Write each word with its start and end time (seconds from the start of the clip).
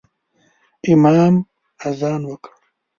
امام 0.91 1.33
اذان 1.87 2.21
وکړ 2.25 2.53